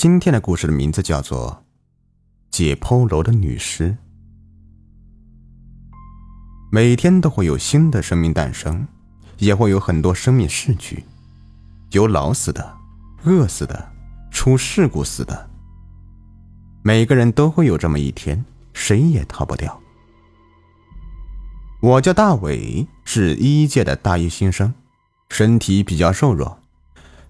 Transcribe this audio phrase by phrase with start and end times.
[0.00, 1.64] 今天的故事的名字叫做
[2.56, 3.88] 《解剖楼的女尸》。
[6.70, 8.86] 每天都会有新的生命诞生，
[9.38, 11.02] 也会有很多生命逝去，
[11.90, 12.76] 有老死的，
[13.24, 13.90] 饿死的，
[14.30, 15.50] 出事故死的。
[16.82, 19.80] 每个人都会有这么一天，谁也逃不掉。
[21.82, 24.72] 我叫大伟，是一届的大一新生，
[25.30, 26.56] 身体比较瘦弱，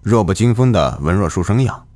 [0.03, 1.87] 弱不禁风的文弱书生样。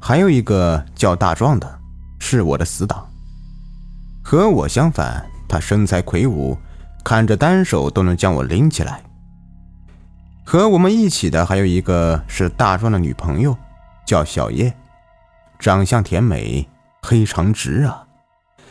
[0.00, 1.78] 还有一个叫大壮的，
[2.18, 3.06] 是我的死党。
[4.22, 6.56] 和我相反，他身材魁梧，
[7.04, 9.02] 看着单手都能将我拎起来。
[10.44, 13.56] 和我们一起的还有一个是大壮的女朋友，
[14.06, 14.74] 叫小叶，
[15.58, 16.68] 长相甜美，
[17.02, 18.06] 黑长直啊，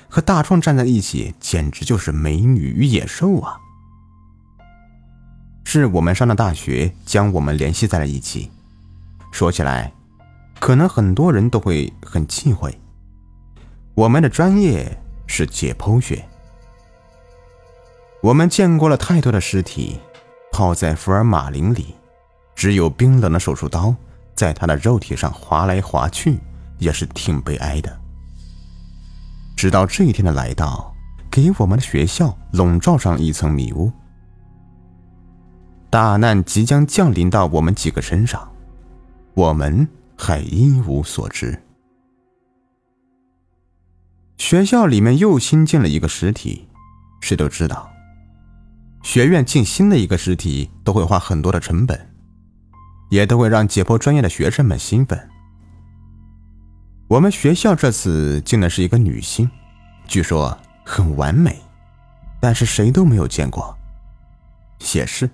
[0.08, 3.58] 和大壮站在一起，简直就是美女与野兽啊！
[5.66, 8.50] 是我们上的大学将我们联系在了一起。
[9.32, 9.92] 说起来。
[10.60, 12.78] 可能很多人都会很忌讳。
[13.96, 16.24] 我们的专业是解剖学。
[18.22, 20.00] 我们见过了太多的尸体，
[20.52, 21.96] 泡在福尔马林里，
[22.56, 23.96] 只有冰冷的手术刀
[24.36, 26.40] 在他的肉体上划来划去，
[26.80, 27.98] 也是挺悲哀的。
[29.56, 30.94] 直到这一天的来到，
[31.32, 33.92] 给我们的学校笼罩上一层迷雾。
[35.90, 38.52] 大难即将降临到我们几个身上，
[39.34, 39.88] 我们。
[40.18, 41.64] 还一无所知。
[44.38, 46.68] 学校里面又新进了一个尸体，
[47.22, 47.90] 谁都知道，
[49.04, 52.14] 学院进新的一个尸体都会花很多的成本，
[53.10, 55.30] 也都会让解剖专业的学生们兴奋。
[57.08, 59.50] 我们学校这次进的是一个女性，
[60.08, 61.62] 据说很完美，
[62.40, 63.78] 但是谁都没有见过。
[64.94, 65.30] 也是，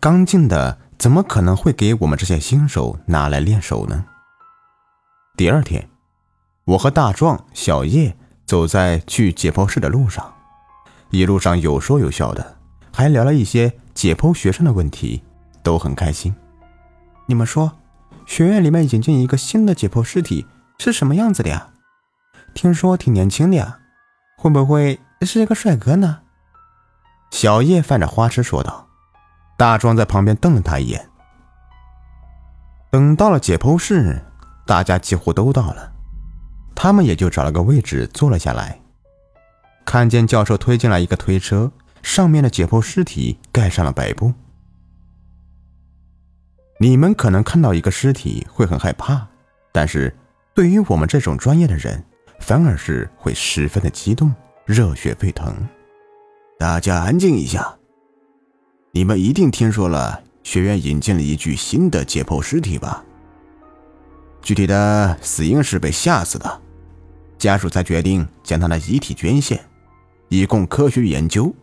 [0.00, 0.81] 刚进的。
[1.02, 4.04] 怎么可能会给我们这些新手拿来练手呢？
[5.36, 5.88] 第二天，
[6.62, 10.32] 我和大壮、小叶走在去解剖室的路上，
[11.10, 12.56] 一路上有说有笑的，
[12.92, 15.24] 还聊了一些解剖学生的问题，
[15.64, 16.32] 都很开心。
[17.26, 17.72] 你们说，
[18.24, 20.46] 学院里面引进一个新的解剖尸体
[20.78, 21.70] 是什么样子的呀？
[22.54, 23.80] 听说挺年轻的呀，
[24.38, 26.20] 会不会是一个帅哥呢？
[27.32, 28.86] 小叶泛着花痴说道。
[29.62, 31.08] 大壮在旁边瞪了他一眼。
[32.90, 34.20] 等到了解剖室，
[34.66, 35.92] 大家几乎都到了，
[36.74, 38.80] 他们也就找了个位置坐了下来。
[39.84, 41.70] 看见教授推进来一个推车，
[42.02, 44.34] 上面的解剖尸体盖上了白布。
[46.80, 49.28] 你们可能看到一个尸体会很害怕，
[49.70, 50.12] 但是
[50.54, 52.04] 对于我们这种专业的人，
[52.40, 54.34] 反而是会十分的激动，
[54.64, 55.54] 热血沸腾。
[56.58, 57.78] 大家安静一下。
[58.94, 63.02] 你们一定听说了，学院引进了一具新的解剖尸体吧？
[64.42, 66.60] 具体的死因是被吓死的，
[67.38, 69.58] 家属才决定将他的遗体捐献，
[70.28, 71.54] 以供科学研究，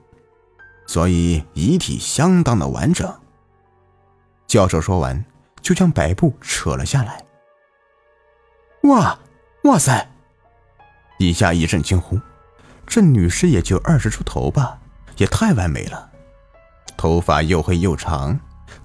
[0.88, 3.07] 所以遗体相当的完整。
[4.47, 5.23] 教授说完，
[5.61, 7.23] 就将白布扯了下来。
[8.90, 9.19] 哇，
[9.66, 10.09] 哇塞！
[11.19, 12.19] 底下一阵惊呼。
[12.88, 14.79] 这女尸也就二十出头吧，
[15.17, 16.09] 也太完美了。
[16.99, 18.37] 头发又黑又长，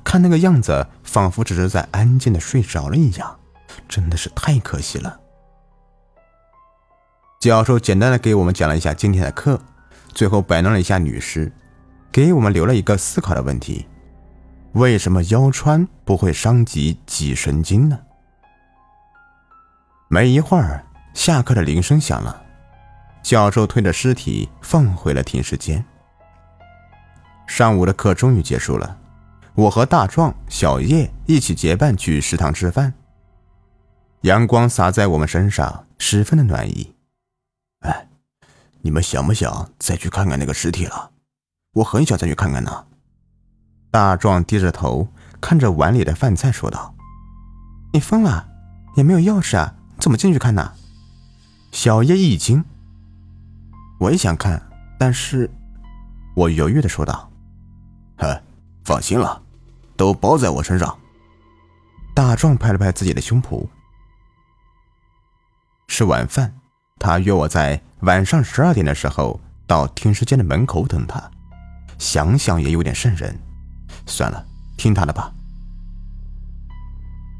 [0.04, 3.40] 看那个样子，仿佛只是在安静的睡着了一样，
[3.88, 5.18] 真的是太可惜了。
[7.40, 9.60] 教授简单的给我们讲了一下今天的课，
[10.12, 11.52] 最后摆弄了一下女尸，
[12.12, 13.84] 给我们留了一个思考的问题：
[14.74, 17.98] 为什么腰穿不会伤及脊神经呢？
[20.06, 22.40] 没一会儿，下课的铃声响了，
[23.24, 25.84] 教授推着尸体放回了停尸间。
[27.46, 28.98] 上午的课终于结束了，
[29.54, 32.92] 我和大壮、小叶一起结伴去食堂吃饭。
[34.22, 36.94] 阳光洒在我们身上，十分的暖意。
[37.80, 38.08] 哎，
[38.80, 41.10] 你们想不想再去看看那个尸体了？
[41.74, 42.86] 我很想再去看看呢。
[43.90, 45.06] 大壮低着头
[45.40, 46.94] 看着碗里的饭菜说道
[47.92, 48.48] ：“你疯了？
[48.96, 50.72] 也没有钥匙啊，怎么进去看呢？”
[51.70, 52.64] 小叶一惊
[54.00, 54.60] ：“我也想看，
[54.98, 55.50] 但是……”
[56.34, 57.30] 我犹豫的说道。
[58.84, 59.42] 放心了，
[59.96, 60.96] 都包在我身上。
[62.14, 63.66] 大壮拍了拍自己的胸脯。
[65.88, 66.54] 吃晚饭，
[66.98, 71.22] 他约我在晚上十二点的时候到停尸间的门口等他。
[71.98, 73.38] 想想也有点瘆人，
[74.06, 74.44] 算了，
[74.76, 75.32] 听他的吧。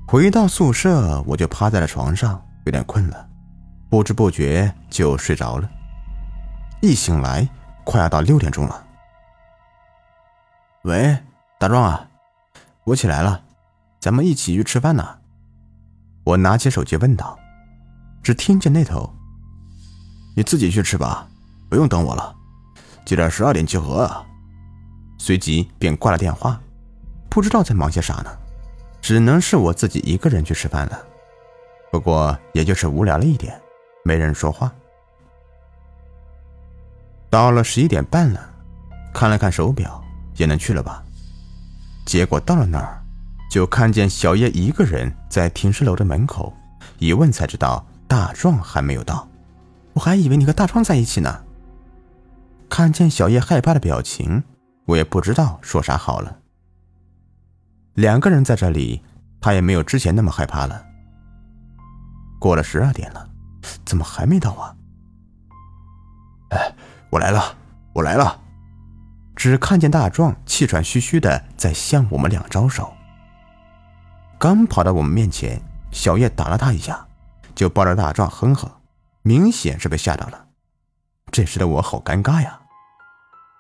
[0.07, 3.29] 回到宿舍，我就趴在了床上，有点困了，
[3.91, 5.69] 不知不觉就睡着了。
[6.81, 7.49] 一醒来，
[7.85, 8.87] 快要到六点钟了。
[10.83, 11.19] 喂，
[11.65, 12.07] 大壮啊，
[12.85, 13.43] 我起来了，
[13.99, 15.17] 咱们一起去吃饭呢。
[16.23, 17.39] 我拿起手机问道，
[18.23, 19.11] 只听见那头
[20.37, 21.27] ：“你自己去吃吧，
[21.71, 22.37] 不用等我了，
[23.07, 24.23] 记得十二点集合啊。”
[25.17, 26.61] 随即便挂了电话，
[27.31, 28.31] 不知道在忙些啥呢，
[29.01, 31.03] 只能是我自己一个人去吃饭了。
[31.91, 33.59] 不过也就是无聊了一点，
[34.05, 34.71] 没人说话。
[37.31, 38.51] 到了十一点半了，
[39.15, 40.05] 看了看手表，
[40.37, 41.03] 也能去了吧？
[42.05, 43.03] 结果到了那儿，
[43.51, 46.53] 就看见小叶一个人在停尸楼的门口，
[46.99, 49.29] 一问才知道大壮还没有到。
[49.93, 51.45] 我还以为你和大壮在一起呢。
[52.69, 54.43] 看见小叶害怕的表情，
[54.87, 56.39] 我也不知道说啥好了。
[57.95, 59.03] 两个人在这里，
[59.41, 60.85] 他也没有之前那么害怕了。
[62.39, 63.29] 过了十二点了，
[63.85, 64.77] 怎么还没到啊？
[66.51, 66.75] 哎。
[67.11, 67.57] 我来了，
[67.93, 68.41] 我来了！
[69.37, 72.93] 只看见大壮气喘吁吁的在向我们俩招手。
[74.39, 75.61] 刚跑到我们面前，
[75.91, 77.07] 小叶打了他一下，
[77.55, 78.71] 就抱着大壮哼哼，
[79.23, 80.47] 明显是被吓到了。
[81.31, 82.61] 这时的我好尴尬呀！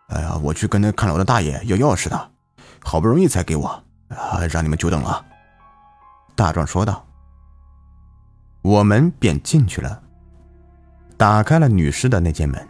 [0.08, 2.30] 哎呀，我去跟那看楼的大爷要钥匙的，
[2.82, 3.66] 好不容易才给我，
[4.08, 5.24] 啊，让你们久等了。
[6.34, 7.04] 大壮说道。
[8.62, 10.02] 我们便进去了，
[11.16, 12.68] 打开了女尸的那间门。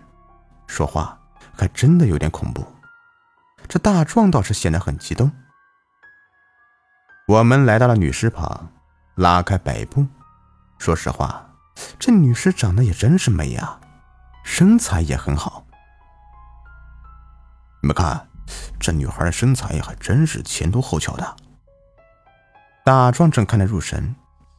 [0.66, 1.16] 说话
[1.56, 2.64] 还真的有点恐怖，
[3.68, 5.30] 这大壮倒是显得很激动。
[7.26, 8.70] 我们来到了女尸旁，
[9.14, 10.06] 拉开白布。
[10.78, 11.48] 说实话，
[11.98, 13.80] 这女尸长得也真是美呀，
[14.44, 15.64] 身材也很好。
[17.82, 18.28] 你们看，
[18.78, 21.36] 这女孩的身材还真是前凸后翘的。
[22.84, 24.14] 大壮正看得入神，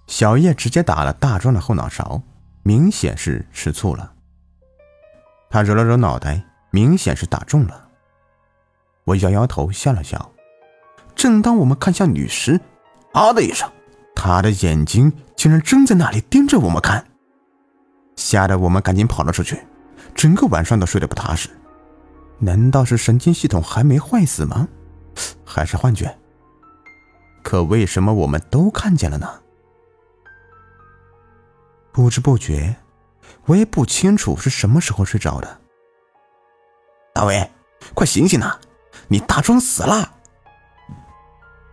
[0.07, 2.23] 小叶直接打了大壮的后脑勺，
[2.63, 4.13] 明显是吃醋了。
[5.51, 7.84] 他揉了揉脑袋，明显是打中了。
[9.05, 10.31] 我摇摇头，笑了笑。
[11.15, 12.59] 正当我们看向女尸，
[13.13, 13.71] 啊的一声，
[14.15, 17.05] 她的眼睛竟然睁在那里盯着我们看，
[18.15, 19.63] 吓得我们赶紧跑了出去，
[20.13, 21.49] 整个晚上都睡得不踏实。
[22.39, 24.67] 难道是神经系统还没坏死吗？
[25.45, 26.13] 还是幻觉？
[27.43, 29.41] 可为什么我们都看见了呢？
[31.91, 32.75] 不知不觉。
[33.45, 35.61] 我也不清楚是什么时候睡着的。
[37.13, 37.49] 大伟，
[37.93, 38.59] 快醒醒呐！
[39.07, 40.11] 你大壮死了！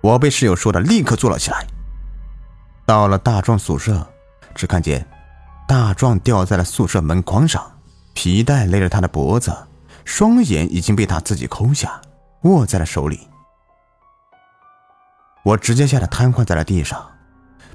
[0.03, 1.67] 我被室友说的，立刻坐了起来。
[2.85, 4.07] 到了大壮宿舍，
[4.55, 5.07] 只看见
[5.69, 7.79] 大壮吊在了宿舍门框上，
[8.13, 9.57] 皮带勒着他的脖子，
[10.05, 12.01] 双眼已经被他自己抠下，
[12.43, 13.29] 握在了手里。
[15.45, 17.11] 我直接吓得瘫痪在了地上，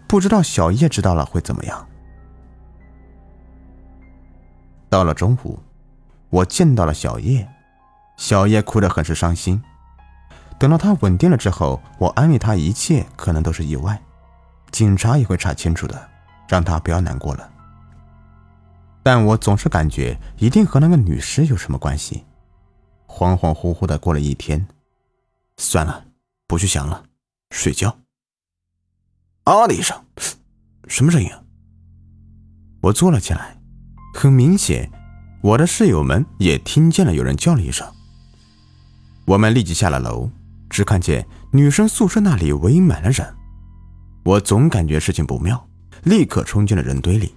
[0.07, 1.87] 不知道小叶知道了会怎么样。
[4.89, 5.59] 到了中午，
[6.29, 7.47] 我见到了小叶，
[8.17, 9.61] 小叶哭得很是伤心。
[10.59, 14.01] 等到他稳定了之后，我安慰他一切可能都是意外，
[14.71, 16.09] 警察也会查清楚的，
[16.47, 17.49] 让他不要难过了。
[19.03, 22.25] 但我总是感觉一定和那个女尸有什么关系。
[23.07, 24.67] 恍恍惚惚的过了一天，
[25.57, 26.05] 算了，
[26.45, 27.03] 不去想了，
[27.51, 27.95] 睡觉。
[29.45, 29.95] 啊的一声，
[30.87, 31.31] 什么声音？
[32.81, 33.57] 我坐了起来。
[34.13, 34.91] 很明显，
[35.41, 37.87] 我的室友们也听见了有人叫了一声。
[39.27, 40.29] 我们立即下了楼，
[40.69, 43.35] 只看见女生宿舍那里围满了人。
[44.23, 45.67] 我总感觉事情不妙，
[46.03, 47.35] 立刻冲进了人堆里。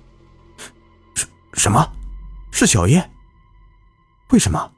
[1.15, 1.85] 什什么？
[2.53, 3.11] 是小叶？
[4.31, 4.71] 为什么？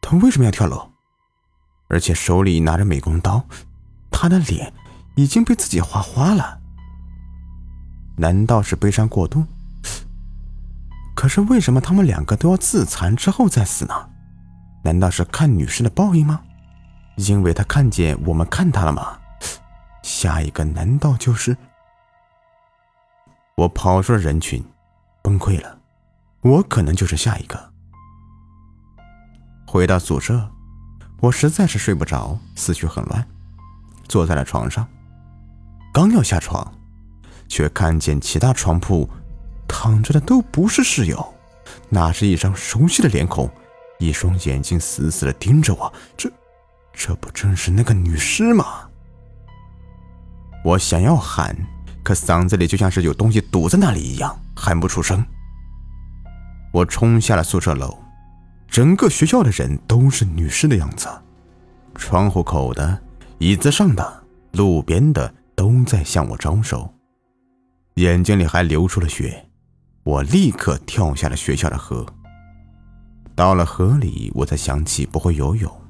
[0.00, 0.90] 他为什么要跳楼？
[1.86, 3.44] 而且手里拿着美工刀，
[4.10, 4.72] 他的脸
[5.14, 6.58] 已经被自己划花了。
[8.16, 9.46] 难道是悲伤过度？
[11.14, 13.94] 可是为什么他们两个都要自残之后再死呢？
[14.82, 16.40] 难道是看女士的报应吗？
[17.16, 19.18] 因为他看见我们看他了吗？
[20.02, 21.56] 下一个难道就是
[23.56, 24.64] 我跑出了人群，
[25.22, 25.78] 崩溃了。
[26.40, 27.72] 我可能就是下一个。
[29.66, 30.50] 回到宿舍，
[31.20, 33.26] 我实在是睡不着，思绪很乱，
[34.08, 34.88] 坐在了床上，
[35.92, 36.74] 刚要下床，
[37.46, 39.08] 却看见其他床铺。
[39.68, 41.34] 躺着的都不是室友，
[41.90, 43.48] 那是一张熟悉的脸孔，
[44.00, 45.92] 一双眼睛死死的盯着我。
[46.16, 46.28] 这，
[46.92, 48.88] 这不正是那个女尸吗？
[50.64, 51.56] 我想要喊，
[52.02, 55.24] 可嗓子里就像是有东西堵在那里一样，喊不出声。
[56.72, 57.96] 我冲下了宿舍楼，
[58.68, 61.08] 整个学校的人都是女尸的样子，
[61.94, 63.00] 窗户口的、
[63.38, 66.92] 椅子上的、路边的都在向我招手，
[67.94, 69.46] 眼睛里还流出了血。
[70.02, 72.06] 我立刻跳下了学校的河。
[73.40, 75.80] 到了河里，我才想起不会游泳。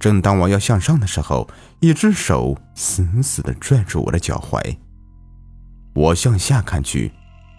[0.00, 1.46] 正当我要向上的时候，
[1.78, 4.78] 一只手死死地拽住我的脚踝。
[5.94, 7.12] 我向下看去，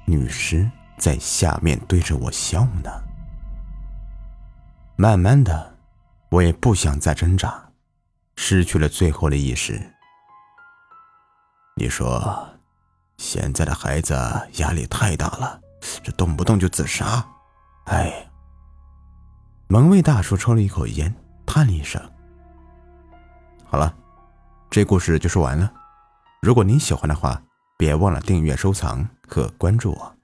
[0.07, 0.67] 女尸
[0.97, 2.89] 在下面对着我笑呢。
[4.95, 5.75] 慢慢的，
[6.31, 7.69] 我也不想再挣扎，
[8.37, 9.79] 失去了最后的意识。
[11.75, 12.49] 你说，
[13.17, 14.15] 现在的孩子
[14.53, 15.61] 压力太大了，
[16.01, 17.23] 这动不动就自杀。
[17.85, 18.26] 哎，
[19.69, 21.13] 门卫大叔抽了一口烟，
[21.45, 22.01] 叹了一声。
[23.65, 23.93] 好了，
[24.69, 25.73] 这故事就说完了。
[26.41, 27.41] 如果您喜欢的话，
[27.77, 30.15] 别忘了订阅、收藏和关注我，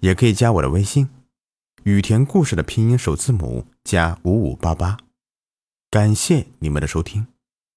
[0.00, 1.08] 也可以加我的微信
[1.84, 4.96] “雨田故事”的拼音首字母加五五八八。
[5.90, 7.28] 感谢你们的收听。